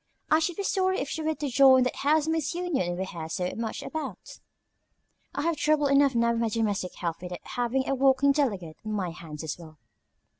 [0.31, 3.53] I should be sorry if she were to join that housemaid's union we hear so
[3.55, 4.39] much about.
[5.35, 8.93] I have trouble enough now with my domestic help without having a walking delegate on
[8.93, 9.77] my hands as well."